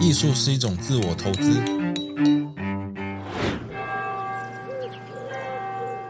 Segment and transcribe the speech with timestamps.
[0.00, 1.60] 艺术是一种自我投资，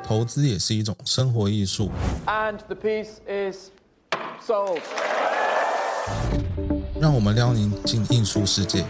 [0.05, 1.91] 投资也是一种生活艺术。
[2.27, 3.71] And the piece is
[4.47, 4.81] sold.
[7.01, 8.85] 让我们撩您进艺术世界。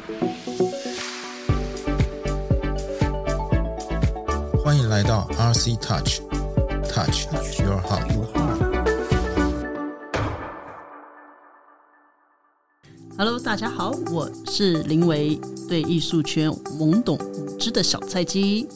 [4.64, 7.26] 欢迎来到 RC Touch，Touch
[7.60, 8.47] Your Heart。
[13.20, 15.34] Hello，大家好，我是林维，
[15.68, 16.48] 对艺术圈
[16.78, 18.68] 懵懂无知的小菜鸡。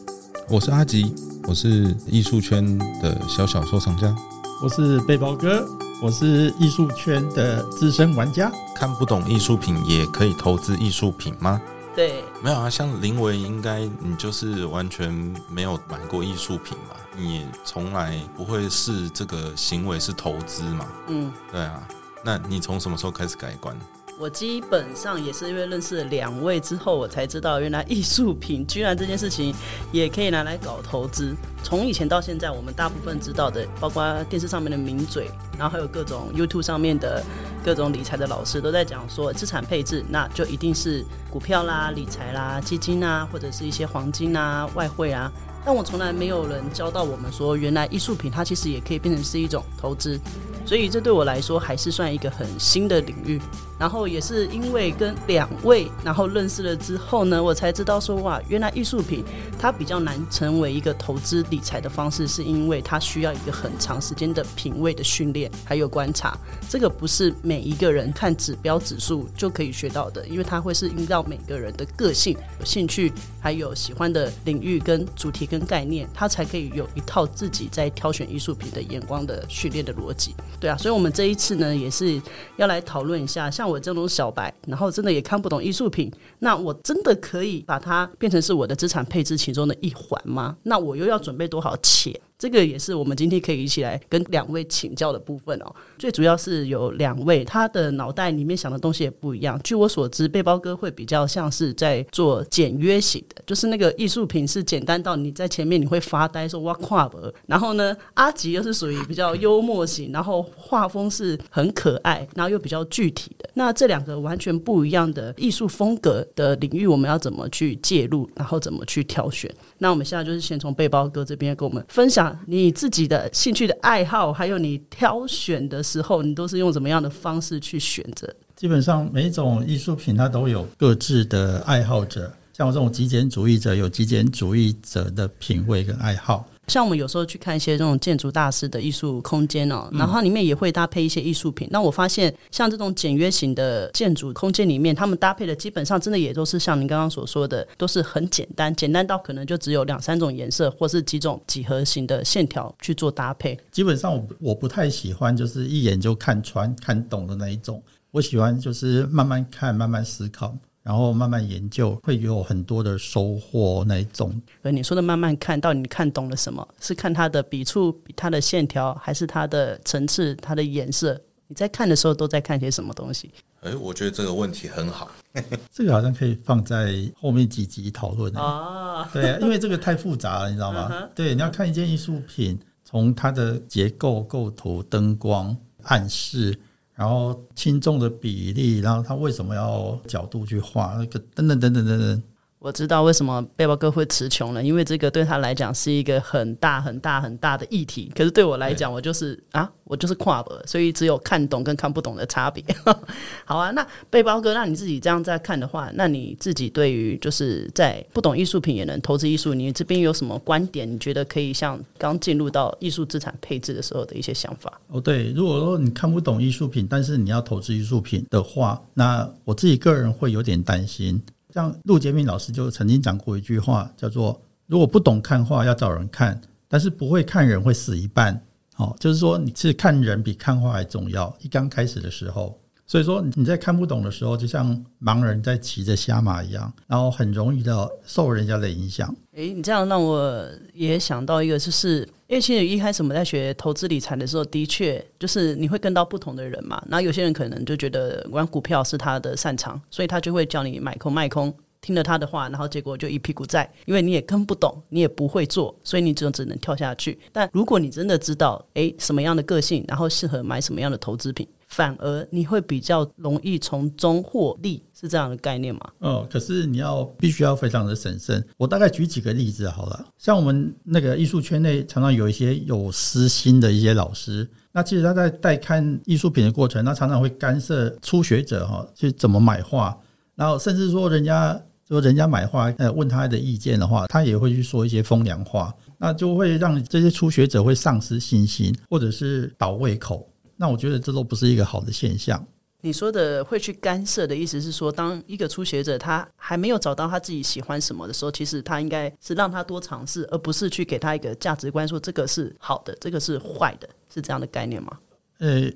[0.48, 4.12] 我是阿吉，我是艺术圈的小小收藏家。
[4.60, 5.64] 我是背包哥，
[6.02, 8.50] 我是艺术圈的资深玩家。
[8.74, 11.62] 看不懂艺术品也可以投资艺术品吗？
[11.94, 15.08] 对，没有啊，像林维应该你就是完全
[15.48, 20.88] 没有买过艺术品嘛，你也从来不会视这个行为是投资嘛。
[21.06, 21.86] 嗯，对啊，
[22.24, 23.78] 那你从什么时候开始改观？
[24.22, 29.52] 我基本上也是因为认识了两位之后，我才知道原来艺术品居然这件事情
[29.90, 31.34] 也可以拿来搞投资。
[31.64, 37.20] 从以前到现在，我们大部分知道的，包括电视上面的名嘴，然后还有各种 YouTube 上面的
[37.64, 45.32] 各种理财的老师都在讲说，资产配置那就一定是股票啦、理财啦、基金啊，或者是一些黄金啊、外汇啊。
[45.64, 50.16] 但我从来没有人教到我们说，原来艺术品它其实也可以变成是一种投资。
[50.64, 53.40] 所以这对我来说还是算一个很新的领域。
[53.82, 59.24] 然后也是因为跟两位然后认识了之后呢，我才知道说哇，原来艺术品
[59.58, 66.38] 它比较难成为一个投资理财的方式，是因为它需要一个很长时间的品味的训练还有观察。
[66.68, 80.36] 这个不是每一个人看指标指数就可以学到的，因为它会是依照每个人的个性、兴趣还有喜欢的领域跟主题跟概念，它才可以有一套自己在挑选艺术品的眼光的训练的逻辑。
[80.60, 82.22] 对啊，所以我们这一次呢，也是
[82.54, 90.56] 要来讨论一下，像我这种小白，然后真的也看不懂艺术品，那我真的可以把它变成是我的资产配置其中的一环吗？
[90.64, 92.14] 那我又要准备多少钱？
[92.42, 95.72] 这个也是我们今天可以一起来跟两位请教的部分哦。
[95.96, 99.56] 最主要是有两位，他的脑袋里面想的东西也不一样。
[99.62, 113.48] 据我所知，背包哥会比较像是在做简约型的，就是那个艺术品是简单到你在前面你会发呆说哇跨博，然后呢，阿吉又是属于比较幽默型，然后画风是很可爱，然后又比较具体的。
[113.54, 119.48] 那这两个完全不一样的艺术风格的领域，我们要怎么去介入，然后怎么去挑选？
[119.78, 128.32] 那我们现在就是先从背包哥这边跟我们分享你自己的兴趣的爱好，还有你挑选的时候，你都是用怎么样的方式去选择？
[128.56, 136.46] 基本上每一种艺术品它都有各自的爱好者，像我这种极简主义者有极简主义者的品味跟爱好。
[136.68, 141.68] 像我们有时候去看一些这种建筑大师的艺术空间哦，然后它里面也会搭配一些艺术品。
[141.70, 153.58] 那我发现，像这种简约型的建筑空间里面，他们搭配的基本上真的也都是像您刚刚所说的，都是很简单，简单到可能就只有两三种颜色，或是几种几何型的线条去做搭配。
[153.70, 164.40] 基本上我我不太喜欢就是一眼就看穿看懂的那一种，我喜欢就是慢慢看、慢慢思考，然后慢慢研究，会有很多的收获那一种。
[164.62, 166.66] 而你说的慢慢看，到底你看懂了什么？
[166.80, 171.20] 是看它的笔触、它的线条，还是它的层次、它的颜色？
[171.46, 173.30] 你在看的时候都在看些什么东西？
[173.60, 175.10] 哎，我觉得这个问题很好。
[175.72, 178.32] 这个好像可以放在后面几集讨论。
[178.34, 181.08] 哦，对啊，因为这个太复杂了，你知道吗？
[181.14, 186.58] 对，你要看一件艺术品，从它的结构、构图、灯光、暗示，
[186.94, 192.22] 然后轻重的比例，然后他为什么要角度去画那个等等等等等等。
[192.62, 198.08] 我知道为什么背包哥会词穷了，因为这个对他来讲是一个很大很大很大的议题。
[198.14, 202.64] 可是对我来讲，我就是啊，我就是跨博，所以只有看懂跟看不懂的差别。
[203.44, 210.88] 好啊，那背包哥，那你自己这样在看的话，那你自己对于就是在不懂艺术品也能投资艺术，你这边有什么观点？
[210.88, 214.80] 你觉得可以像刚进入到艺术资产配置的时候的一些想法？
[214.86, 221.20] 哦，对，如果说你看不懂艺术品，但是你要投资艺术品的话，那我自己个人会有点担心。
[221.52, 226.34] 像陆杰明老师就曾经讲过一句话，叫做“如果不懂看画，要找人看；
[226.66, 228.40] 但是不会看人，会死一半。”
[228.78, 231.32] 哦，就是说你是看人比看画还重要。
[231.40, 239.14] 一刚开始的时候，所以说你在看不懂的时候，就像盲人在骑着瞎马一样，然后很容易的受人家的影响。
[239.32, 246.82] 诶，你这样让我也想到一个，就是因为其实一开始我们在学投资理财的时候，的确就是你会跟到不同的人嘛。
[246.88, 251.54] 然后有些人可能就觉得玩股票是他的擅长，所以他就会叫你买空卖空。
[251.82, 257.18] 听了他的话，然后结果就一屁股债，因为你也跟不懂，你也不会做，所以你只只能跳下去。
[257.32, 265.80] 但如果你真的知道，诶什么样的个性，然后适合买什么样的投资品，反而你会比较容易从中获利，是这样的概念吗？
[266.00, 268.44] 哦，可是你要必须要非常的审慎。
[268.58, 279.98] 我大概举几个例子好了，像我们那个艺术圈内常常有一些有私心的一些老师，那其实他在带看艺术品的过程，他常常会干涉初学者哈去怎么买画，
[280.34, 281.58] 然后甚至说人家
[281.88, 290.28] 说人家买画呃问他的意见的话，他也会去说一些风凉话，那就会让这些初学者会丧失信心，或者是倒胃口。
[290.62, 292.40] 那我觉得这都不是一个好的现象。
[292.82, 304.96] 你说的会去干涉的意思是说，当一个初学者他还没有找到他自己喜欢什么的时候，其实他应该是让他多尝试，而不是去给他一个价值观，说这个是好的，这个是坏的，是这样的概念吗？
[305.40, 305.68] 呃，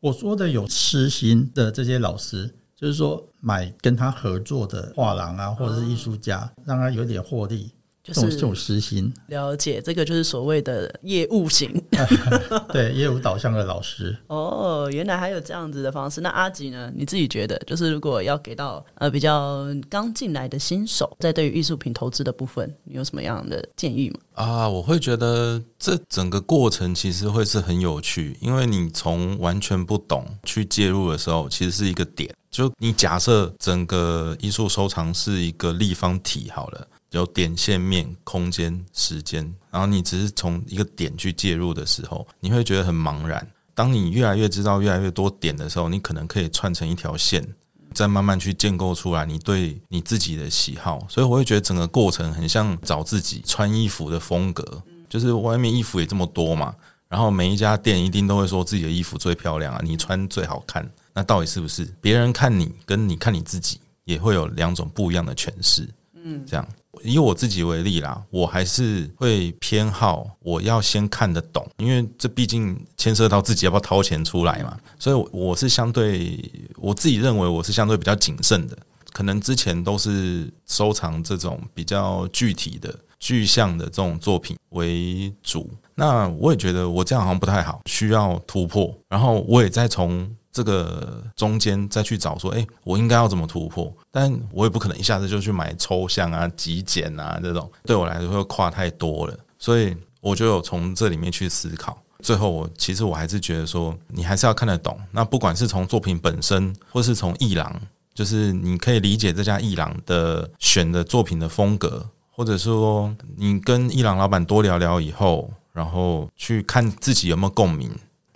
[0.00, 7.70] 我说的有私心的这些老师，就是说买跟他合作的画廊啊，或者是艺术家，让他有点获利。
[8.04, 11.82] 就是这种私心，了解这个就是所谓的业务型，
[12.70, 14.14] 对业务导向的老师。
[14.26, 16.20] 哦，原来还有这样子的方式。
[16.20, 16.92] 那阿吉呢？
[16.94, 24.20] 你自己觉得，就是如果要给到呃比较刚进来的新手，在对于艺术品投资的部分，你有什么样的建议吗？
[24.34, 32.30] 啊，我会觉得这整个过程其实会是很有趣，因为你从完全不懂去介入的时候，其实是一个点。
[32.50, 36.86] 就你假设整个艺术收藏是一个立方体，好了。
[37.18, 43.46] 有点、线、面、空间、时间，然后你只是从一个点去介入的时候，你会觉得很茫然。
[43.74, 47.44] 当你越来越知道越来越多点的时候，你可能可以串成一条线，
[47.92, 51.04] 再慢慢去建构出来你对你自己的喜好。
[51.08, 56.74] 所以我会觉得整个过程很像找自己穿衣服的风格，就是外面衣服也这么多嘛，
[57.08, 60.88] 然后每一家店一定都会说自己的衣服最漂亮啊，你穿最好看。
[61.12, 61.84] 那到底是不是？
[62.00, 65.88] 别人看你跟你看你自己也会有两种不一样的诠释。
[66.14, 66.68] 嗯，这样。
[67.02, 76.38] 以我自己为例啦，我还是会偏好我要先看得懂，因为这毕竟牵涉到自己要不要掏钱出来嘛，所以我是相对
[76.76, 78.76] 我自己认为我是相对比较谨慎的，
[79.12, 85.70] 可能之前都是收藏这种比较具体的、具象的这种作品为主。
[85.94, 90.30] 那我也觉得我这样好像不太好，需要突破，然后我也在从。
[90.54, 93.92] 这个中间再去找说，哎，我应该要怎么突破？
[94.12, 99.36] 但我也不可能一下子就去买抽象啊、极简啊这种，对我来说会跨太多了。
[99.58, 102.00] 所以我就有从这里面去思考。
[102.20, 104.96] 最后，我其实我还是觉得说，你还是要看得懂。
[105.10, 107.80] 那不管是从作品本身，或是从艺廊，
[108.14, 117.90] 就是你可以理解这家艺廊的选的作品的风格，或者说你跟艺廊老板多聊聊以后，然后去看自己有没有共鸣。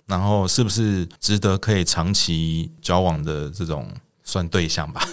[0.09, 3.87] 然后是不是值得可以长期交往的这种
[4.23, 5.07] 算对象吧？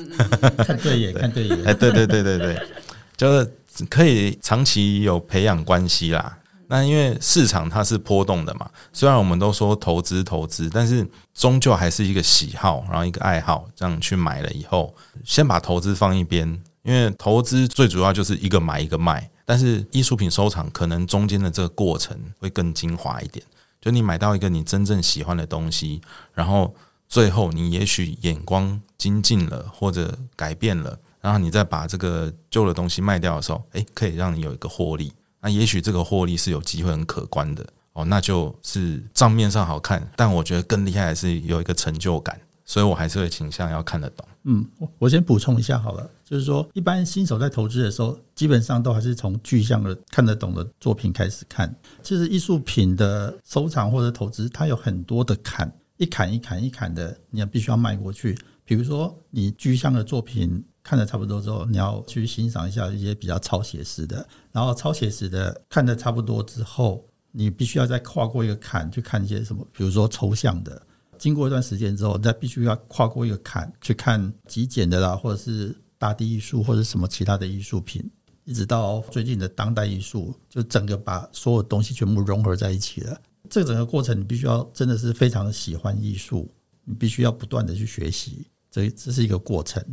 [0.65, 1.65] 看对眼，看对眼。
[1.67, 2.63] 哎，对对对对对，
[3.15, 3.53] 就是
[3.91, 6.39] 可以长期有培养关系啦。
[6.69, 14.93] 那因为市场它是波动的嘛，虽然我们都说投资投资，但是终究还是一个喜好，然后一个爱好，这样去买了以后，
[15.25, 16.49] 先把投资放一边，
[16.83, 23.45] 因为投资最主要就是一个买一个卖，但是艺术品收藏可能中间的这个过程会更精华一点。
[23.87, 26.01] 就你买到一个你真正喜欢的东西，
[26.35, 26.75] 然后
[27.09, 35.13] 最后你也许眼光精进了或者改变了，然后你再把这个旧的东西卖掉的时候，诶，可以让你有一个获利。
[35.41, 42.37] 那也许这个获利是有机会很可观的哦，那就是账面上好看，但我觉得更厉害的是有一个成就感。
[42.67, 44.27] 所以我还是会倾向要看得懂。
[44.43, 51.73] 嗯，我我先补充一下好了，就是说，一般新手在投资的时候，基本上都还是从具象的看得懂的作品开始看。
[52.03, 58.37] 其实艺术品的收藏或者投资，它有很多的坎，一坎一坎一坎的，你要必须要迈过去。
[58.65, 70.83] 比如说，你具象的作品看的差不多之后，你要去欣赏一下一些比较超写实的，然后超写实的看的差不多之后，你必须要再跨过一个坎去看一些什么，比如说抽象的。
[71.19, 78.03] 经过一段时间之后，再必须要跨过一个坎去看极简的啦，或者是大地艺术，或者什么其他的艺术品，
[78.45, 83.21] 一直到最近的当代艺术，就整个把所有东西全部融合在一起了。
[83.49, 86.53] 这整个过程，你必须要真的是非常的喜欢艺术，
[86.85, 89.85] 你必须要不断的去学习，这这是一个过程。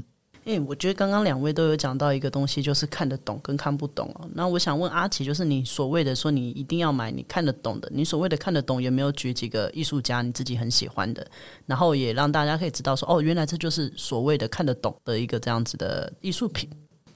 [0.45, 4.29] 哎，我觉得刚刚两位都有讲到一个东西，就是看得懂跟看不懂哦。
[4.33, 11.25] 那我想问阿奇，就是你所谓的说你一定要买你看得懂的，你所谓的看得懂有没有举几个艺术家你自己很喜欢的，
[11.65, 16.69] 然后也让大家可以知道说，哦，原来这就是所谓的看得懂的一个这样子的艺术品。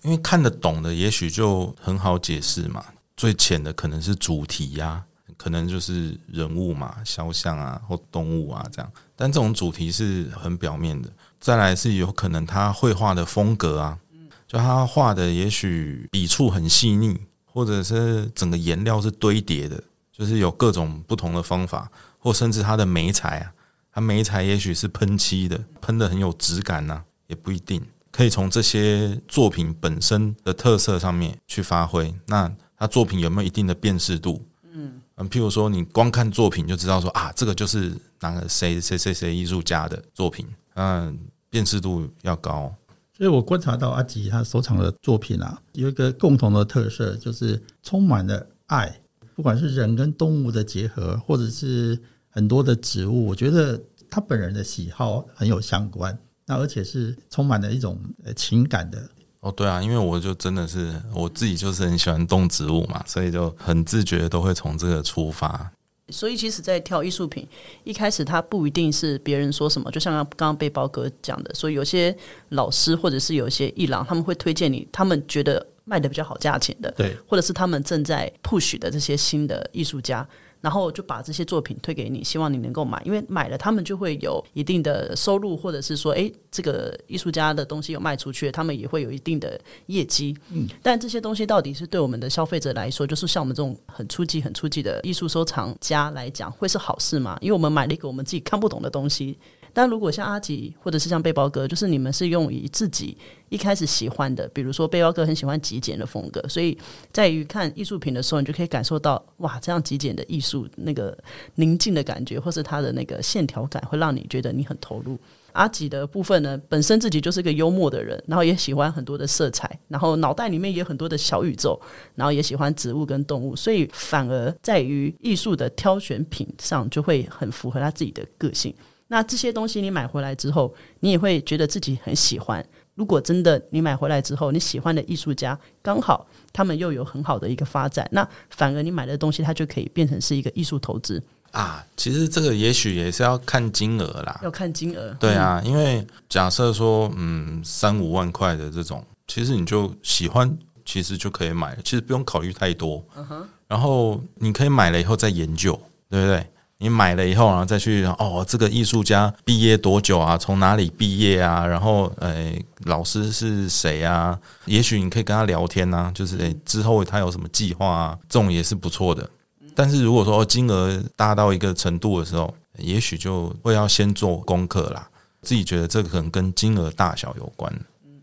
[0.04, 2.86] 因为看得懂的，也许就很好解释嘛。
[3.18, 5.04] 最浅的可能是主题呀，
[5.36, 8.90] 可能就是人物嘛，肖像啊或动物啊这样。
[9.16, 11.10] 但这种主题是很表面的。
[11.40, 14.00] 再来是有可能他绘画的风格啊，
[14.48, 23.54] 就他画的也许笔触很细腻，或者是整个颜料是堆叠的，就是有各种不同的方法，或甚至他的眉材啊，
[23.92, 27.82] 他眉材也许是喷漆的，喷的很有质感呐、也不一定。
[28.12, 32.12] 可以从这些作品本身的特色上面去发挥。
[32.26, 34.44] 那他作品有没有一定的辨识度？
[34.74, 41.18] 嗯嗯，譬如说你光看作品就知道说啊，这个就是哪个谁谁谁谁艺术家的作品，嗯，
[41.50, 42.74] 辨识度要高。
[43.14, 49.02] 所以我观察到阿吉他收藏的作品啊，有一个共同的特色，就是充满了爱，
[49.36, 56.16] 不管是人跟动物的结合，或者是很多的植物，我觉得他本人的喜好很有相关。
[56.46, 65.72] 那而且是充满了一种呃情感的，哦，对啊，因为我就真的是我自己就是很喜欢动植物嘛，所以就很自觉都会从这个出发。
[66.10, 67.48] 所以其实，在挑艺术品
[67.84, 72.16] 一开始，它不一定是别人说什么，就像刚刚背包哥讲的，所以有些
[72.50, 80.28] 老师或者是有些艺廊，他们会推荐你，他们觉得卖的比较好价钱的，对，或者是他们正在 push 的这些新的艺术家。
[80.62, 90.36] 然后就把这些作品推给你，希望你能够买，因为买了他们就会有一定的收入，或者是说，诶，这个艺术家的东西有卖出去，他们也会有一定的业绩。
[90.52, 97.38] 嗯，但这些东西到底是对我们的消费者来说，就是像我们这种很初级、很初级的艺术收藏家来讲，会是好事吗？
[97.42, 99.38] 因为我们买了一个我们自己看不懂的东西。
[99.78, 103.16] 但如果像阿吉或者是像背包哥，就是你们是用以自己
[103.50, 106.76] 一开始喜欢的，比如说背包哥很喜欢极简的风格，所以
[107.12, 111.16] 在于看艺术品的时候，你就可以感受到哇，这样极简的艺术那个
[111.54, 115.16] 宁静的感觉，或是它的那个线条感，会让你觉得你很投入。
[115.52, 121.80] 阿吉的部分呢，本身自己就是个幽默的人，然后也喜欢很多的色彩，然后脑袋里面也有很多的小宇宙，
[122.16, 128.74] 然后也喜欢植物跟动物，所以反而在于艺术的挑选品上，就会很符合他自己的个性。
[129.08, 132.66] 那这些东西你买回来之后，你也会觉得自己很喜欢。
[132.96, 141.22] 如果真的你买回来之后，你喜欢的艺术家刚好他们又有很好的一个发展，那反而你买的东西它就可以变成是一个艺术投资。
[141.52, 144.40] 啊，其实这个也许也是要看金额啦。
[144.44, 153.04] 要看金额，对啊，因为假设说，嗯，三五万块的这种，其实你就喜欢，其实就可以买，其实不用考虑太多。
[153.16, 153.48] 嗯哼。
[153.68, 155.74] 然后你可以买了以后再研究，
[156.10, 156.46] 对不对？
[156.80, 160.38] 你买了以后，然后再去哦，这个艺术家毕业多久啊？
[160.38, 161.66] 从哪里毕业啊？
[161.66, 164.38] 然后，诶，老师是谁啊？
[164.66, 168.18] 也许你可以跟他聊天呐，就是诶，之后他有什么计划啊？
[168.30, 169.28] 这种也是不错的。
[169.74, 175.08] 但是如果说金额大到一个程度的时候，也许就会要先做功课啦。
[175.42, 177.72] 自己觉得这个可能跟金额大小有关。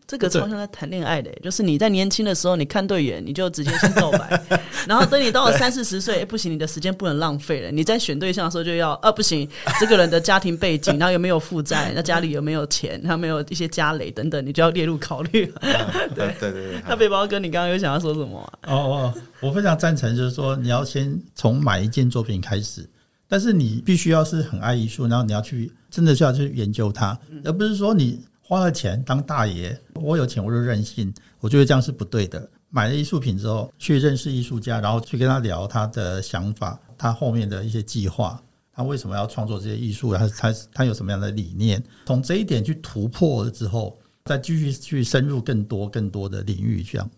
[0.07, 4.43] 这个超像在谈恋爱的，就是你在年轻的时候，你看对眼，你就直接先告白，
[4.87, 7.71] 然后等你到了三四十岁，不行，你的时间不能浪费了。
[7.71, 9.49] 你在选对象的时候就要，啊，不行，
[9.81, 15.47] 这个人的家庭背景，然后有没有负债， 那家里有没有钱，他没有一些家累等等，你就要列入考虑。
[16.15, 16.83] 对对对对。
[16.87, 18.53] 那背包哥，你刚刚有想要说什么？
[18.67, 22.87] 哦哦，我非常赞成，就是说你要先从买一件作品开始，
[23.27, 28.21] 但是你必须要是很爱艺术，然后你要去真的需要去研究它，而不是说你。
[28.47, 32.47] 花了钱当大爷，我有钱我就任性，我觉得这样是不对的。
[32.69, 38.39] 买了艺术品之后，去认识艺术家，然后去跟他聊他的想法，他后面的一些计划，
[38.75, 41.83] 他为什么要创作这些艺术，他他他有什么样的理念？
[42.05, 47.11] 从这一点去突破了之后，再继续去深入更多更多的领域，这样。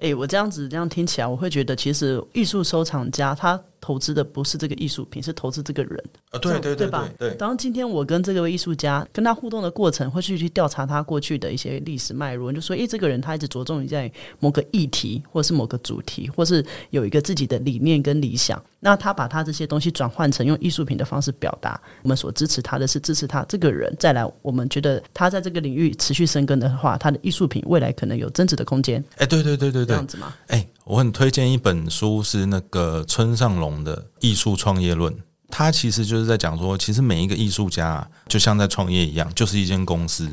[0.00, 3.58] 哎，我这样子这样听起来，我会觉得其实艺术收藏家他。
[3.84, 7.06] 投资的不是这个艺术品，是投资这个人啊，对对对吧？
[7.18, 7.34] 对。
[7.34, 14.10] 当今天我跟这个艺术家跟他互动的过程，会去去调查他过去的一些历史脉络，就说：诶，这个人他一直着重于在
[14.40, 18.62] 某个议题，或是某个主题，或是有一个自己的理念跟理想。
[18.80, 23.94] 那他把他这些东西转换成用艺术品的方式表达，我们所支持他的是支持他这个人。
[23.98, 29.04] 再来，我们觉得他在这个领域持续生根的话，他的艺术品未来可能有增值的空间。
[29.16, 30.34] 哎，对对对对对，这样子吗？
[30.46, 30.66] 哎。
[30.86, 35.10] 我很推荐一本书，是那个村上隆的《艺术创业论》。
[35.48, 40.28] 他其实就是在讲说，其实每一个艺术家就像在创业一样，就是一间公司。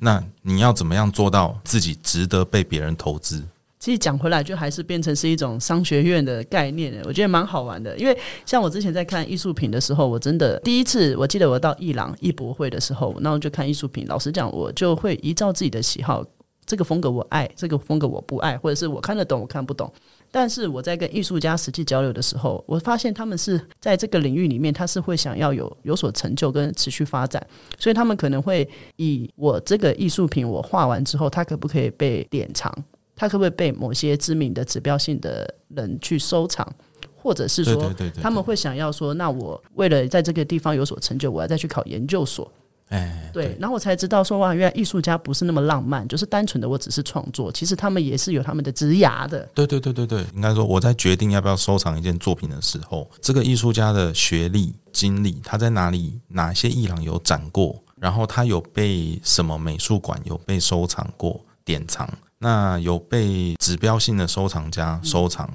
[0.00, 3.44] 那你要怎么样做到自己值得被别人投资？
[3.78, 7.00] 其实讲回来，就还是变成是一种商学院的概念。
[7.04, 14.04] 我觉得蛮好玩的，因为像我之前在看艺术品的时候，我真的第一次，我记得我到艺廊艺博会的时候，那我就看艺术品。
[14.08, 16.24] 老实讲，我就会依照自己的喜好。
[16.64, 19.92] 这个风格我爱，这个风格我不爱，或者是我看得懂，我看不懂。
[20.30, 27.44] 但是我在跟艺术家实际交流的时候，我发现他们是在这个领域里面，他是会想要有有所成就跟持续发展，
[27.78, 28.66] 所以他们可能会
[28.96, 32.72] 以我这个艺术品我画完之后，它可不可以被典藏？
[33.14, 36.66] 它可不可以被某些知名的指标性的人去收藏？
[37.14, 42.50] 或者是说，他们会想要说，那我为了在这个地方有所成就，我要再去考研究所。
[42.92, 49.48] 哎，对，然后我才知道说哇，原来艺术家不是那么浪漫，就是单纯的我只是创作，其实他们也是有他们的职涯的。
[49.54, 62.06] 对对对对对，应该说我在决定要不要收藏一件作品的时候，这个艺术家的学历、经历，他在哪里、哪些艺廊有展过，然后他有被什么美术馆有被收藏过、典藏，
[62.36, 65.48] 那有被指标性的收藏家收藏，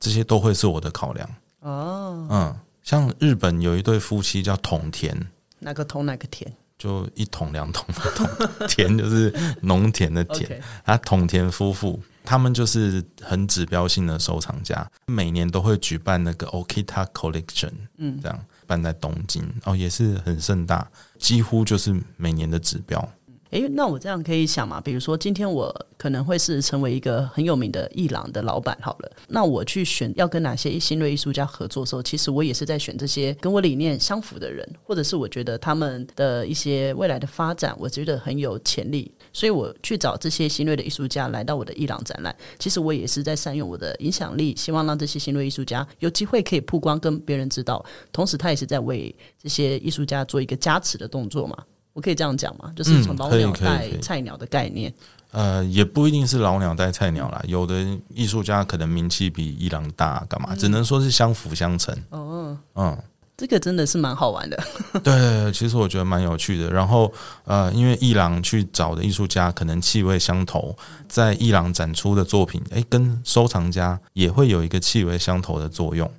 [0.00, 1.28] 这些都会是我的考量。
[1.60, 5.16] 哦，嗯，像日本有一对夫妻叫桶田，
[5.60, 10.58] 哪个桶哪个田就一桶两桶的 桶，田就是农田的田。
[10.86, 23.06] 啊，桶田夫妇他们就是很指标性的收藏家，每年都会举办那个 Okita Collection，嗯，这样办在东京哦，也是很盛大，几乎就是每年的指标。
[23.50, 24.80] 诶，那我这样可以想嘛？
[24.80, 42.34] 比如说，今天我可能会是成为一个很有名的艺廊的老板，好了，那我去选要跟哪些新锐艺术家合作的时候，其实我也是在选这些跟我理念相符的人，或者是我觉得他们的一些未来的发展，我觉得很有潜力，所以我去找这些新锐的艺术家来到我的艺廊展览。
[42.58, 47.84] 其实我也是在善用我的影响力，希望让这些新锐艺术家有机会可以曝光，跟别人知道。
[48.12, 51.64] 同时，他也是在为这些艺术家做一个加持的动作嘛。
[51.92, 52.72] 我可以这样讲吗？
[52.76, 54.92] 就是从老鸟带菜鸟的概念。
[55.32, 60.56] 呃，也不一定是老鸟带菜鸟啦，有的艺术家可能名气比伊朗大，干嘛？
[60.56, 61.96] 只能说是相辅相成。
[62.10, 62.98] 哦，嗯，
[63.36, 64.56] 这个真的是蛮好玩的。
[65.04, 66.68] 对对对，其实我觉得蛮有趣的。
[66.70, 67.12] 然后
[67.44, 70.76] 呃，因为伊朗去找的艺术家可能气味相投，
[71.08, 76.10] 在伊朗展出的作品，诶，跟收藏家也会有一个气味相投的作用。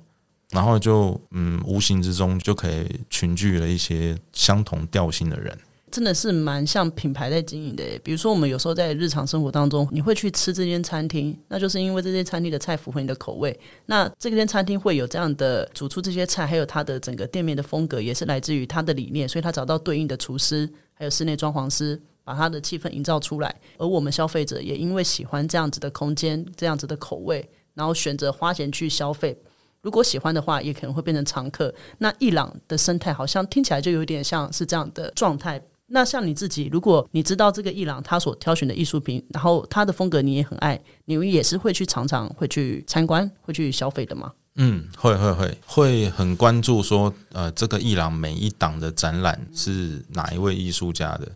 [0.52, 5.58] 然后就嗯，无形之中就可以群聚了一些相同调性的人。
[5.90, 7.84] 真的是蛮像品牌在经营的。
[8.02, 13.58] 比如说，我们有时候在日常生活当中，你会去吃这间餐厅，那就是因为这间餐厅的菜符合你的口味。
[13.84, 23.54] 那这间餐厅会有这样的煮出这些菜，还有它的整个店面的风格，也是来自于它的理念，所以他找到对应的厨师，还有室内装潢师，把它的气氛营造出来。
[23.76, 29.36] 而我们消费者也因为喜欢这样子的空间、这样子的口味，然后选择花钱去消费。
[29.82, 31.74] 如果喜欢的话，也可能会变成常客。
[31.98, 35.60] 那伊朗的生态好像听起来就有点像是这样的状态。
[35.88, 44.32] 那像你自己，如果你知道这个伊朗他所挑选的艺术品，然后他的风格你也很爱，你也是会去常常会去参观、会去消费的吗？
[44.54, 51.28] 嗯，会会会会很关注说，呃，这个伊朗每一档的展览是哪一位艺术家的。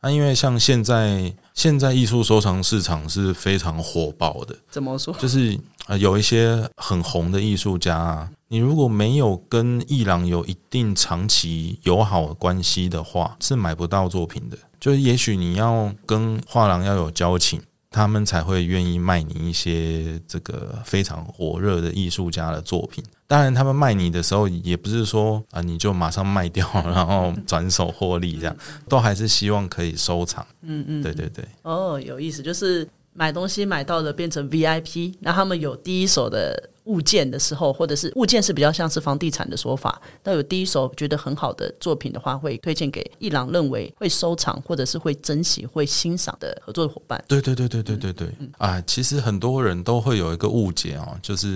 [0.00, 5.12] 啊，因为像现在现在艺术收藏市场是非常火爆的，怎么说？
[5.18, 14.56] 就是呃有一些很红的艺术家啊，你如果没有跟艺廊有一定长期友好关系的话，是买不到作品的。
[14.78, 23.02] 就是也许你要跟画廊要有交情，他们才会愿意卖你一些这个非常火热的艺术家的作品。
[23.28, 28.56] 当然，他们卖你的时候，也不是说啊你就马上卖掉，然后转手获利，这样
[28.88, 30.44] 都还是希望可以收藏。
[30.62, 31.44] 嗯嗯，对对对。
[31.60, 32.88] 哦，有意思，就是
[33.18, 47.22] 买东西买到的变成 VIP，那他们有第一手的物件的时候，或者是物件是比较像是房地产的说法，那有第一手觉得很好的作品的话，会推荐给一郎认为会收藏或者是会珍惜、会欣赏的合作伙伴。
[47.26, 51.46] 对对对对对对对，啊，其实很多人都会有一个误解哦，就是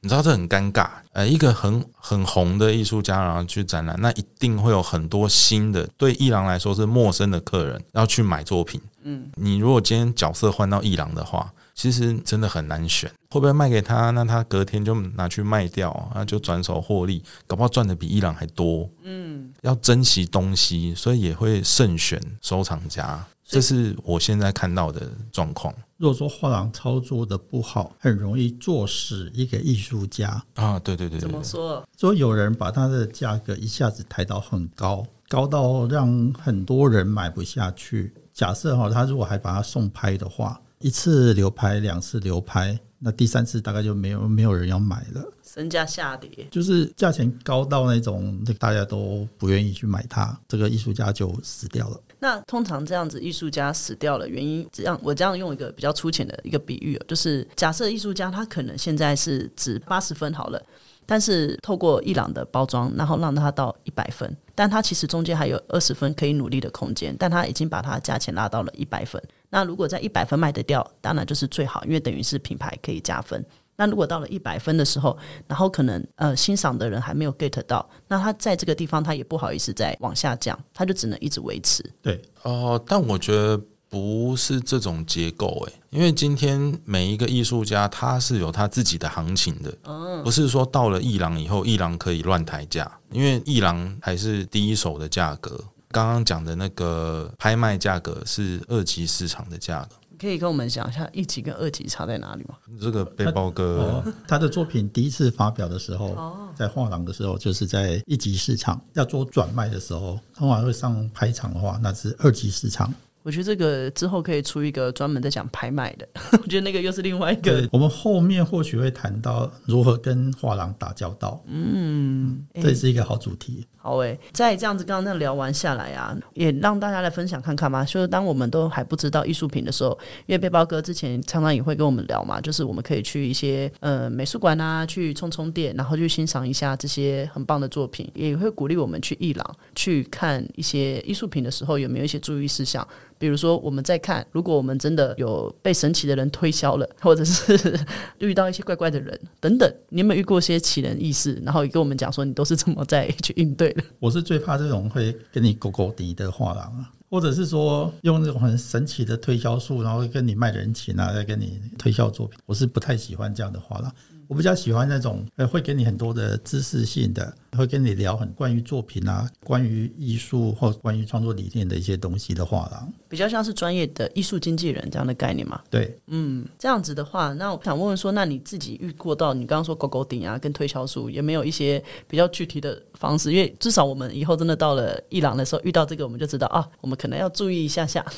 [0.00, 8.80] 你知道这很尴尬，呃，一个很很红的艺术家，然后去展览，那一定会有很多新的对一郎来说是陌生的客人要去买作品。
[9.02, 14.10] 嗯，你如果今天角色换到一郎的话，其实真的很难选，会不会卖给他？
[14.10, 18.88] 那他隔天就拿去卖掉，那就转手获利，搞不好赚的比伊朗还多。
[19.02, 30.42] 嗯，要珍惜东西，所以也会慎选收藏家，这是我现在看到的状况如果说画廊操作的不好，很容易坐死一个艺术家。
[30.54, 30.78] 啊！
[30.78, 31.86] 对对对对怎么，说？
[31.98, 38.14] 说有人把它的价格一下子抬到很高，高到让很多人买不下去。
[38.32, 45.22] 假设哈，他如果还把它送拍的话，一次流拍，两次流拍，那第三次大概就没有没有人要买了。
[45.42, 52.00] 身价下跌，就是价钱高到那种，那大家都不愿意去买它，这个艺术家就死掉了。
[52.20, 60.62] 那通常这样子，艺术家死掉了，原因这样，我这样用一个比较粗浅的一个比喻哦，就是假设艺术家他可能现在是值八十分好了，
[61.10, 69.20] 但是透过伊朗的包装，然后让它到一百分，但它其实中间还有二十分可以努力的空间，但它已经把它价钱拉到了一百分。
[69.48, 73.44] 那如果在一百分卖得掉，当然就是最好，因为等于是品牌可以加分。
[73.74, 75.18] 那如果到了一百分的时候，
[75.48, 81.82] 然后可能呃欣赏的人还没有 get 到，那他在这个地方他也不好意思再往下降，他就只能一直维持。
[82.00, 95.62] 对，哦、但我觉得不是这种结构诶，因为今天每一个艺术家他是有他自己的行情的，不是说到了艺廊以后，艺廊可以乱抬价，因为艺廊还是第一手的价格。
[95.90, 99.96] 刚刚讲的那个拍卖价格是二级市场的价格。
[100.20, 102.54] 可以跟我们讲一下一级跟二级差在哪里吗？
[102.78, 112.92] 这个背包哥哦，他的作品第一次发表的时候，哦在画廊的时候，就是在一级市场要做转卖的时候，通常会上拍场的话，那是二级市场。
[113.22, 123.66] 我觉得这个之后可以出一个专门在讲拍卖的，我觉得那个又是另外一个，我们后面或许会谈到如何跟画廊打交道，嗯，诶这也是一个好主题。
[123.82, 127.82] 好诶，在这样子刚刚那聊完下来啊，也让大家来分享看看嘛。
[127.82, 142.86] 就是当我们都还不知道艺术品的时候，因为背包哥之前常常也会跟我们聊嘛，就是我们可以去一些呃美术馆啊，去充充电，然后去欣赏一下这些很棒的作品，也会鼓励我们去艺廊去看一些艺术品的时候有没有一些注意事项。
[143.20, 147.78] 比如说，我们在看，如果我们真的有被神奇的人推销了，或者是
[148.16, 151.38] 遇到一些怪怪的人等等，你有没有遇过一些奇人异事？
[151.44, 153.84] 然后跟我们讲说，你都是怎么在去应对的？
[153.98, 163.94] 我是最怕这种会跟你勾勾敌的画廊啊，或者是说用那种很神奇的推销术，然后跟你卖人情啊，再跟你推销作品，我是不太喜欢这样的画廊。
[164.28, 172.86] 我比较喜欢那种呃，会给你很多的知识性的，会跟你聊很关于作品啊、关于艺术或关于创作理念的一些东西的话啦。
[173.08, 175.60] 比较像是专业的艺术经纪人这样的概念嘛。
[175.68, 183.32] 对，嗯，这样子的话，那我想问问说，那你自己遇过到你刚刚说狗狗顶啊，跟推销术，有没有一些比较具体的方式？
[183.32, 188.04] 因为至少我们以后真的到了伊朗的时候，遇到这个我们就知道啊，我们可能要注意一下下。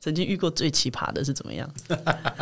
[0.00, 1.70] 曾经遇过最奇葩的是怎么样？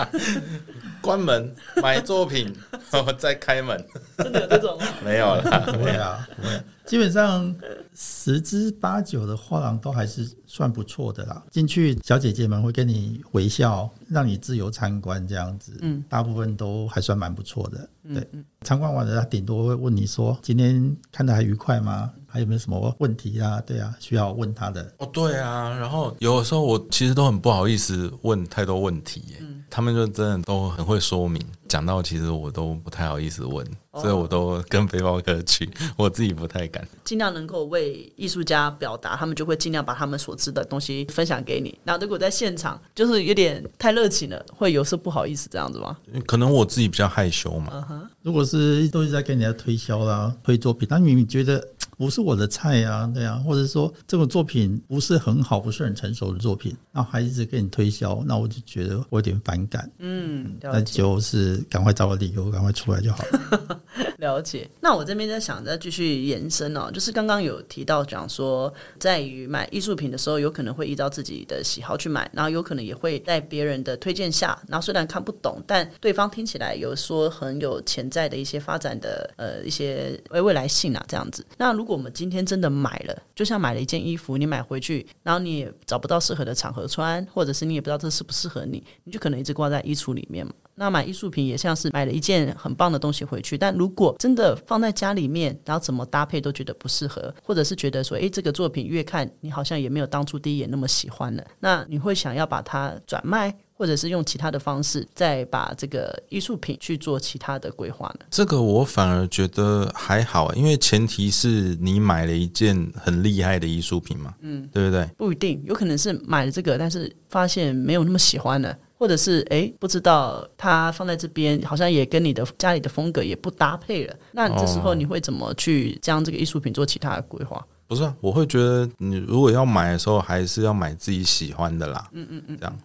[1.00, 2.52] 关门买作品，
[2.90, 3.86] 然后再开门，
[4.18, 4.76] 真的有这种？
[5.04, 5.62] 没有啦。
[5.66, 6.62] 不会啊，不会。
[6.84, 7.54] 基本上
[7.94, 11.42] 十之八九的画廊都还是算不错的啦。
[11.50, 15.78] 进去，小姐姐们会跟你微笑，让你自由参观这样子。
[15.80, 17.88] 嗯，大部分都还算蛮不错的。
[18.12, 18.28] 对，
[18.62, 22.10] 参观完了，他顶多会问你说：“今天看的还愉快吗？
[22.26, 24.92] 还有没有什么问题啊？”对啊，需要问他的。
[24.98, 29.36] 哦，对啊，然后有的时候我其实都很不好意思问太多问题耶，
[29.74, 36.86] 他们就真的都很会说明，讲到其实我都不太好意思问，所以我都跟背包客去， 我自己不太敢。
[37.02, 41.78] 尽量能够为艺术家表达，他们就会尽量把他们所知的东西分享给你。
[41.84, 45.96] 那如果在现场就是有点太热情了，会有时候不好意思这样子吗？
[46.26, 51.66] 可能我自己比较害羞嘛，如果是都是在跟人家推销啦、推作品，他明明觉得
[51.98, 59.90] 不是我的菜啊，对啊，或者说这个作品不是很好、不是很成熟的作品，然后还一直给你推销，那我就觉得我有点反感。
[59.98, 60.82] 嗯，了那。
[60.92, 63.80] 就是赶快找个理由，赶快出来就好了。
[64.18, 64.68] 了解。
[64.80, 81.44] 那我这边在想，再继续延伸哦，就是刚刚有提到讲说，在于买艺术品的时候，有可能会依照自己的喜好去买，然后有可能也会在别人的推荐下，然后虽然看不懂，但对方听起来有说很有潜在的一些发展的呃一些未未来性啊这样子。
[81.56, 90.52] 那如如果我们今天真的买了，就像买了一件衣服，你买回去，然后你也找不到适合的场合穿，或者是你也不知道这适不适合你，你就可能一直挂在衣橱里面嘛。
[90.76, 108.24] 那买艺术品也像是买了一件很棒的东西回去，但如果真的放在家里面，然后怎么搭配都觉得不适合，或者是觉得说，诶，这个作品越看你好像也没有当初第一眼那么喜欢了，那你会想要把它转卖，或者是用其他的方式再把这个艺术品去做其他的规划呢？
[108.30, 115.04] 这个我反而觉得还好，因为前提是你买了一件很厉害的艺术品嘛，嗯，对不对？
[115.16, 118.72] 不一定，有可能是买了这个，但是发现没有那么喜欢了。
[118.96, 124.14] 或者是诶，不知道它放在这边，好像也跟你的家里的风格也不搭配了。
[124.30, 127.66] 那这时候你会怎么去将这个艺术品做其他的规划？
[127.86, 132.08] 不是啊，我会觉得你如果要买的时候，还是要买自己喜欢的啦。
[132.12, 132.78] 嗯嗯嗯，这样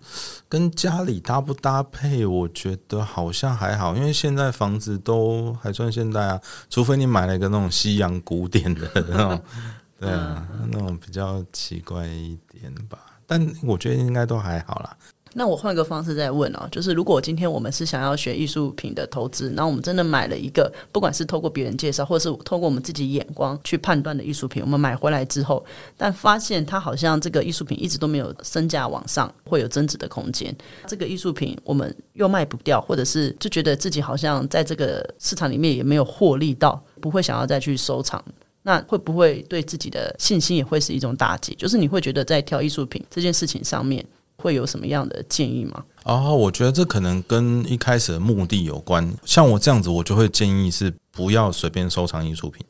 [0.49, 9.41] 跟家里搭不搭配，我觉得好像还好，因为现在房子都还算现代啊，除非你买了一个那种西洋古典的那种，
[9.99, 12.99] 对啊，那种比较奇怪一点吧。
[13.25, 14.97] 但我觉得应该都还好啦。
[15.37, 25.63] 那我换个方式再问哦，就是如果今天我们是想要学艺术品的投资，然后我们真的买了一个，不管是透过别人介绍，或是透过我们自己眼光去判断的艺术品，我们买回来之后，
[25.95, 30.51] 但发现它好像这个艺术品一直都没有身价往上，会有增值的空间。
[30.87, 38.19] 这个艺术品我们又卖不掉，或者是就觉得自己好像在这个市场里面也没有获利到，不会想要再去收藏。
[38.63, 41.53] 那会不会对自己的信心也会是一种打击？
[41.53, 44.03] 就是你会觉得在挑艺术品这件事情上面。
[44.37, 45.83] 会有什么样的建议吗？
[46.03, 49.13] 哦，我觉得这可能跟一开始的目的有关。
[49.25, 52.65] 像我这样子，我就会建议是不要随便收藏艺术品，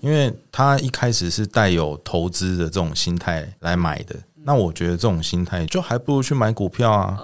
[0.00, 4.14] 因为他一开始是带有投资的这种心态来买的。
[4.44, 7.18] 那我觉得这种心态就还不如去买股票啊。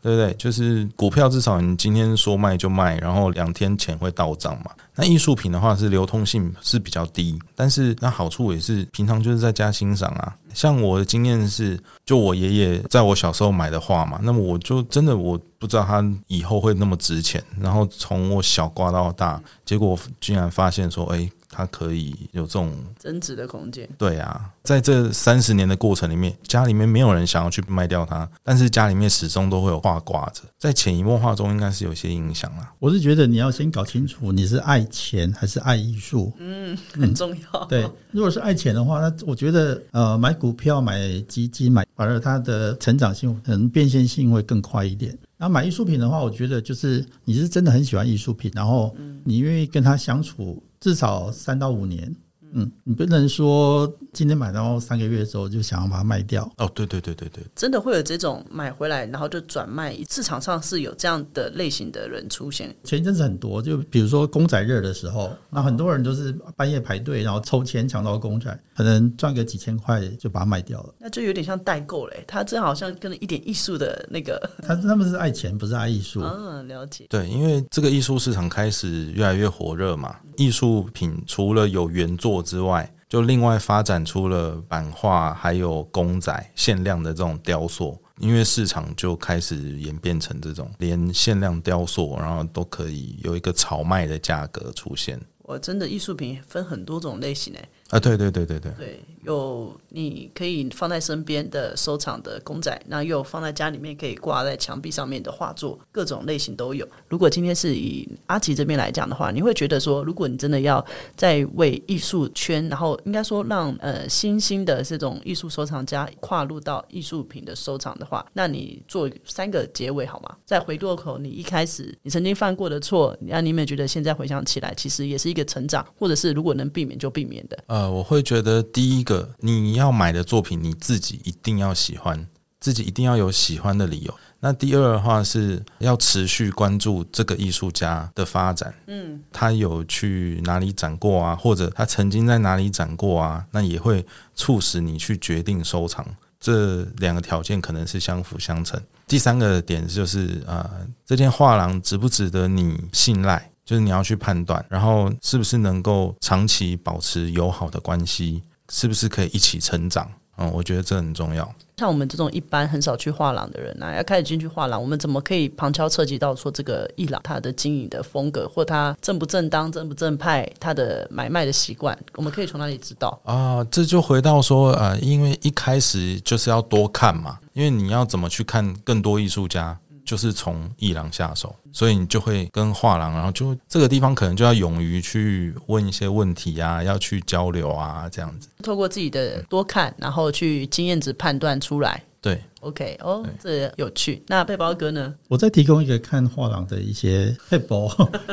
[0.00, 0.32] 对不对？
[0.34, 4.70] 就是股票至少你今天说卖就卖，然后两天钱会到账嘛。
[4.94, 10.34] 那艺术品的话是流通性是比较低，但是那好处也是平常就是在家欣赏啊。
[10.52, 21.30] 像我的经验是，就我爷爷在我小时候买的画嘛，那么我就真的我不知道他以后会那么值钱，然后从我小挂到大，结果居然发现说，哎。
[21.50, 23.88] 它可以有这种增值的空间。
[23.96, 32.72] 对啊，在这三十年的过程里面，家里面没有人想要去卖掉它，但是家里面始终都会有画挂着，在潜移默化中应该是有些影响啦。
[32.78, 37.64] 我是觉得你要先搞清楚你是爱钱还是爱艺术，嗯，很重要。
[37.66, 45.16] 对，如果是爱钱的话，那我觉得呃，买股票、买基金、买，反而它的成长性可能变现性会更快一点。
[45.36, 48.92] 然后买艺术品的话，我觉得就是你是真的很喜欢艺术品，然后
[49.24, 50.62] 你愿意跟他相处。
[50.80, 52.14] 至少三到五年。
[52.52, 56.70] 嗯，你不能说今天买到三个月之后就想要把它卖掉哦。
[56.74, 62.74] 对对对对对，真的会有这种买回来然后就转卖，市场上是有这样的类型的人出现。
[62.84, 70.94] 前一阵子很多，就比如说公仔热的时候，那很多人都是半夜排队，然后抽签抢到公仔，可能赚个几千块就把它卖掉了。
[70.98, 76.22] 那就有点像代购嘞，他这好像跟一点艺术的那个， 他他们是爱钱，不是爱艺术。
[76.22, 77.06] 嗯，了解。
[77.08, 82.92] 对，因为这个艺术市场开始越来越火热嘛，艺术品除了有原作之外。
[83.08, 95.18] 就另外发展出了版画，还有公仔限量的这种雕塑，因为市场就开始演变成这种连限量雕塑，然后都可以有一个炒卖的价格出现。
[95.38, 97.68] 我真的艺术品分很多种类型诶。
[97.88, 106.86] 啊，对对对对对，对，有你可以放在身边的收藏的公仔，那又放在家里面可以挂在墙壁上面的画作，各种类型都有。
[107.08, 120.36] 如果今天是以阿奇这边来讲的话，你会觉得说，如果你真的要在为艺术圈，然后应该说让呃新兴的这种艺术收藏家跨入到艺术品的收藏的话，那你做三个结尾好吗？
[120.44, 127.58] 再回过口，你一开始你曾经犯过的错，那你们觉得现在回想起来，其实也是一个成长，或者是如果能避免就避免的。
[127.66, 132.26] 呃，我会觉得第一个，你要买的作品，你自己一定要喜欢，
[132.60, 134.14] 自己一定要有喜欢的理由。
[134.40, 144.04] 那第二的话是要持续关注这个艺术家的发展，嗯，他有去哪里展过啊，或者他曾经在哪里展过啊，那也会
[144.34, 146.06] 促使你去决定收藏。
[146.38, 148.80] 这两个条件可能是相辅相成。
[149.08, 150.70] 第三个点就是啊，
[151.04, 153.50] 这件画廊值不值得你信赖？
[153.64, 160.10] 就是你要去判断，然后是不是能够长期保持友好的关系，是不是可以一起成长？
[160.40, 161.52] 嗯，我觉得这很重要。
[161.78, 173.64] 像我们这种一般很少去画廊的人呢，要开始进去画廊，我们怎么可以旁敲侧击到说这个艺廊它的经营的风格，或它正不正当、正不正派，它的买卖的习惯，我们可以从哪里知道啊？
[173.64, 179.76] 这就回到说，呃，因为一开始就是要多看嘛，因为你要怎么去看更多艺术家。
[180.08, 188.48] 就是从艺廊下手，所以你就会跟画廊，然后就这个地方可能就要勇于去问一些问题啊，要去交流啊，这样子。
[188.62, 192.02] 透过自己的多看，然后去经验值判断出来。
[192.22, 194.22] 对，OK，哦，这有趣。
[194.28, 195.14] 那背包哥呢？
[195.28, 197.86] 我再提供一个看画廊的一些背包，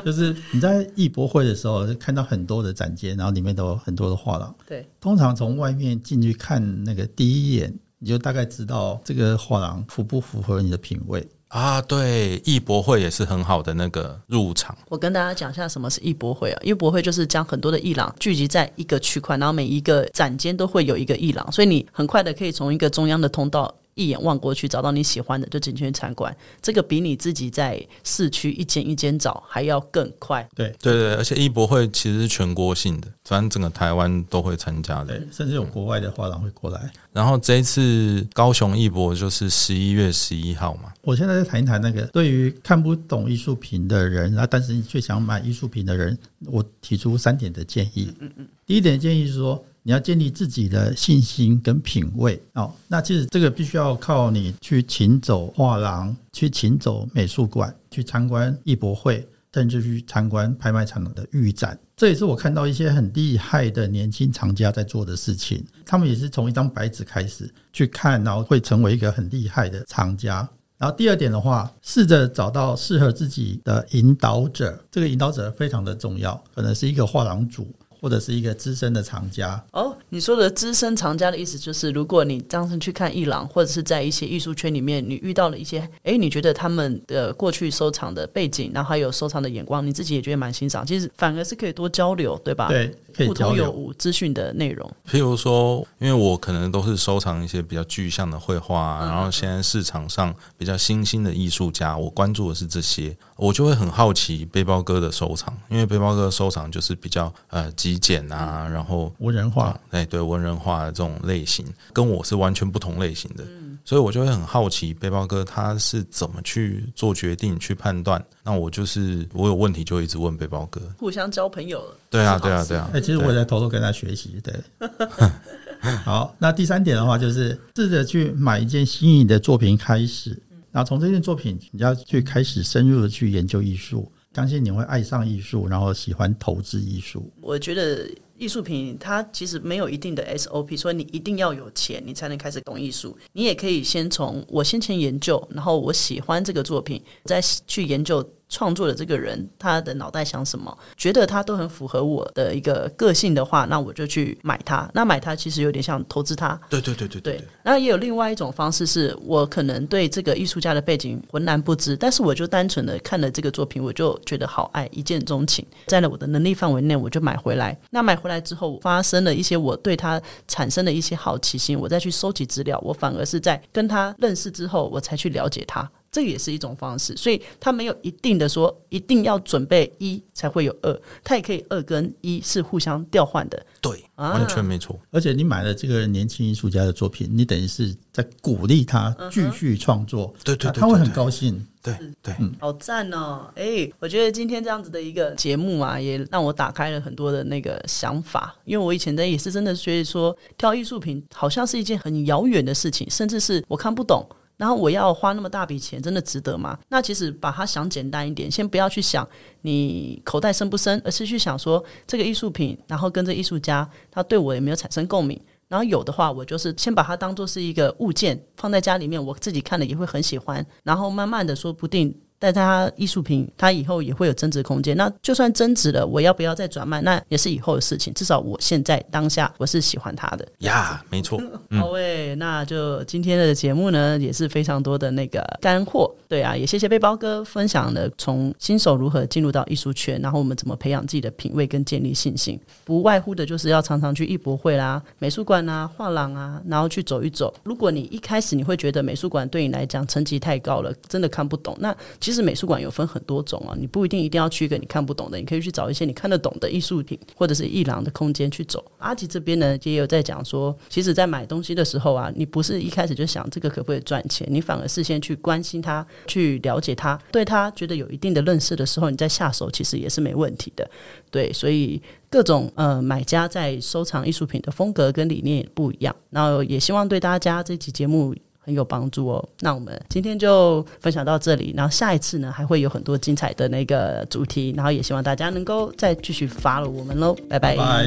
[0.05, 4.55] 就是你在艺博会的时候看到很多的展间，然后里面都有很多的画廊。
[4.65, 11.27] 对，通常从外面进去看那个第一眼，你就大概知道这个画廊符不符合你的品味。
[11.55, 14.77] 啊，对，艺博会也是很好的那个入场。
[14.89, 16.59] 我跟大家讲一下什么是艺博会啊？
[16.61, 23.73] 艺博会就是将很多的艺廊聚集在一个区块，然后每一个展间都会有一个艺廊，所以你很快的可以从一个中央的通道。
[23.95, 26.35] 一眼望过去，找到你喜欢的就进去参观。
[26.61, 30.47] 这个比你自己在市区一间一间找还要更快。
[30.53, 36.91] 对对对，而且艺博会其实是全国性的，反正整个台湾都会参加的，甚至有国外的画廊会过来。
[37.13, 40.91] 然后这一次高雄艺博就是十一月十一号嘛。
[41.01, 48.13] 我现在在谈一谈那个对于看不懂艺术品的人啊，但是你却想买艺术品的人，我提出三点的建议。
[48.19, 49.63] 嗯嗯，第一点建议是说。
[49.87, 61.77] 你要建立自己的信心跟品味哦，那其实这个必须要靠你去请走画廊，去请走美术馆，去参观艺博会，甚至去参观拍卖场的预展。
[61.95, 65.63] 这也是我看到一些很厉害的年轻藏家在做的事情。
[65.85, 70.49] 他们也是从一张白纸开始去看，然后会成为一个很厉害的藏家。
[70.79, 77.71] 然后第二点的话，试着找到适合自己的引导者，这个引导者非常的重要，可能是一个画廊主。
[78.05, 79.59] 或者是一个资深的藏家。
[79.71, 93.71] 哦，你说的资深藏家的意思就是，如果你当时去看艺廊，或者是在一些艺术圈里面，你遇到了一些，哎，你觉得他们的过去收藏的背景，然后还有收藏的眼光，你自己也觉得蛮欣赏，其实反而是可以多交流，对吧？，对，可以互通有交流。
[93.71, 94.87] 无资讯的内容。
[95.09, 113.43] 譬如说，因为我可能都是收藏一些比较具象的绘画啊，然后现在市场上比较新兴的艺术家，我关注的是这些，我就会很好奇背包哥的收藏，因为背包哥的收藏就是比较呃极简啊，然后文人画啊，哎对文人画的这种类型，跟我是完全不同类型的，
[113.83, 118.23] 所以我就会很好奇背包哥他是怎么去做决定、去判断。
[118.43, 120.81] 那我就是我有问题就一直问背包哥。
[120.97, 121.97] 互相交朋友了。
[122.09, 122.89] 对啊，对啊，对啊。
[122.93, 124.39] 哎、其实我也在偷偷跟他学习。
[124.43, 124.53] 对，
[126.03, 130.39] 好，那第三点的话，就是试着去买一件心仪的作品开始，
[130.71, 137.31] 然后从这件作品，你要去开始深入的去研究艺术，相信你会爱上艺术，然后喜欢投资艺术。
[137.39, 138.05] 我觉得
[138.37, 143.17] 艺术品它其实没有一定的 SOP，所以你一定要有钱，你才能开始懂艺术。
[143.31, 148.21] 你也可以先从我先前研究，然后我喜欢这个作品，再去研究
[148.55, 154.89] 创作的这个人他的脑袋想什么，觉得他都很符合我的一个个性的话，那我就去买它。
[154.93, 167.77] 那买它其实有点像投资它，对对对对对，那也有另外一种方式，是我可能对这个艺术家的背景浑然不知，但是我就单纯的看了这个作品，我就觉得好爱，一见钟情，在了我的能力范围内，我就买回来。
[167.89, 175.91] 那买回来之后，发生了一些我对他产生的一些好奇心，我再去收集资料，我反而是在跟他认识之后，我才去了解他。
[176.15, 183.65] 这也是一种方式，所以他没有一定的说一定要准备一才会有二，他也可以二跟一是互相调换的。
[183.81, 184.97] 对，啊完全没错。
[185.11, 191.67] 而且你买了这个年轻艺术家的作品，你等于是在鼓励他继续创作，对对对他他会很高兴。
[191.83, 193.47] 对对，好赞哦！
[193.53, 198.55] 哎、我觉得今天这样子的一个节目啊，也让我打开了很多的那个想法。
[198.63, 204.27] 因为我以前在也是真的觉得说，挑艺术品好像是一件很遥远的事情，甚至是我看不懂。
[204.57, 206.77] 然后我要花那么大笔钱，真的值得吗？
[206.89, 209.27] 那其实把它想简单一点，先不要去想
[209.61, 215.39] 你口袋深不深，而是去想说这个艺术品，然后跟这艺术家他对我有没有产生共鸣。
[215.67, 220.63] 然后有的话，我就是先把它当做是一个物件放在家里面，我自己看了也会很喜欢。
[220.83, 224.95] 然后慢慢的，说不定但它艺术品它以后也会有增值空间。
[224.97, 228.13] 那就算增值了，我要不要再转卖，那也是以后的事情。
[228.13, 230.47] 至少我现在当下我是喜欢它的。
[230.59, 231.41] 呀，没错。
[231.79, 236.13] 好喂，那就今天的节目呢，也是非常多的那个干货。
[236.27, 242.59] 对啊，也谢谢背包哥分享了从新手如何进入到艺术圈，然后我们怎么培养自己的品味跟建立信心。
[242.83, 247.53] 不外乎的就是要常常去艺博会啦、美术馆啊、画廊啊，然后去走一走。
[247.63, 251.95] 如果你一开始你会觉得美术馆对你来讲层级太高了，真的看不懂，那
[252.25, 258.83] 其实美术馆有分很多种啊，你不一定一定要去一个你看不懂的，你可以去找一些你看得懂的艺术品或者是艺廊的空间去走。
[258.97, 270.89] 阿吉这边呢，也有在讲说，其实，在买东西的时候啊，你不是一开始就想这个可不可以赚钱，你反而事先去关心他，去了解他，对他觉得有一定的认识的时候，你再下手其实也是没问题的。
[271.29, 276.15] 对，所以各种呃买家在收藏艺术品的风格跟理念也不一样。
[276.31, 279.49] 然后也希望对大家这期节目很有帮助哦。
[279.59, 287.75] 那我们今天就分享到这里，然后下一次呢还会有很多精彩的那个主题，然后也希望大家能够再继续 follow 我们喽，拜拜。
[287.75, 288.05] 拜。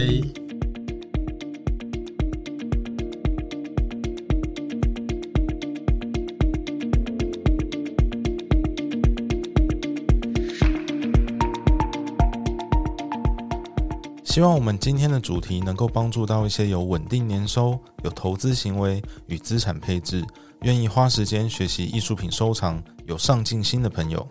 [14.24, 20.24] 希望我们今天的主题能够帮助到一些有稳定年收、有投资行为与资产配置，
[20.62, 24.26] 愿意花时间学习艺术品收藏、有上进心的朋友。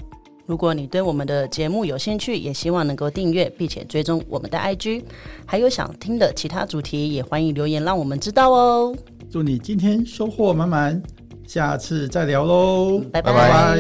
[0.46, 5.04] 如果你对我们的节目有兴趣，也希望能够订阅并且追踪我们的 IG，
[5.46, 8.96] 还有想听的其他主题，也欢迎留言让我们知道哦。
[9.30, 11.04] 祝你今天收获满满，
[11.46, 13.78] 下次再聊喽，拜拜拜